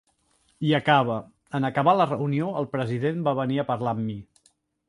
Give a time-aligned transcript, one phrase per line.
[0.69, 1.17] I acaba:
[1.59, 4.21] En acabar la reunió, el president va venir a parlar amb mi.